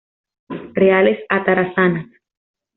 Reales 0.73 1.19
Atarazanas. 1.29 2.07